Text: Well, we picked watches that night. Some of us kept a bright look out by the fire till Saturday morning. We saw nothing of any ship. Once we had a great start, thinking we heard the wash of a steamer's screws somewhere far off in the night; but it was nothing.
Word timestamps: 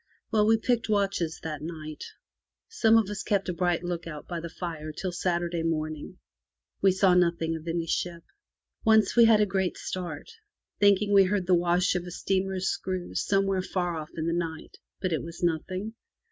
Well, 0.31 0.47
we 0.47 0.57
picked 0.57 0.89
watches 0.89 1.39
that 1.43 1.61
night. 1.61 2.03
Some 2.67 2.97
of 2.97 3.07
us 3.07 3.21
kept 3.21 3.47
a 3.49 3.53
bright 3.53 3.83
look 3.83 4.07
out 4.07 4.27
by 4.27 4.39
the 4.39 4.49
fire 4.49 4.91
till 4.91 5.11
Saturday 5.11 5.61
morning. 5.61 6.17
We 6.81 6.91
saw 6.91 7.13
nothing 7.13 7.55
of 7.55 7.67
any 7.67 7.85
ship. 7.85 8.23
Once 8.83 9.15
we 9.15 9.25
had 9.25 9.41
a 9.41 9.45
great 9.45 9.77
start, 9.77 10.31
thinking 10.79 11.13
we 11.13 11.25
heard 11.25 11.45
the 11.45 11.53
wash 11.53 11.93
of 11.93 12.05
a 12.07 12.11
steamer's 12.11 12.67
screws 12.67 13.23
somewhere 13.23 13.61
far 13.61 13.95
off 13.95 14.09
in 14.15 14.25
the 14.25 14.33
night; 14.33 14.75
but 14.99 15.13
it 15.13 15.21
was 15.21 15.43
nothing. 15.43 15.93